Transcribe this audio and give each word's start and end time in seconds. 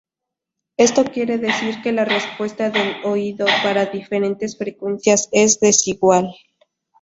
Esto 0.77 1.03
quiere 1.05 1.37
decir 1.37 1.83
que 1.83 1.91
la 1.91 2.05
respuesta 2.05 2.71
del 2.71 2.95
oído 3.05 3.45
para 3.61 3.85
diferentes 3.85 4.57
frecuencias 4.57 5.29
es 5.31 5.59
desigual. 5.59 6.33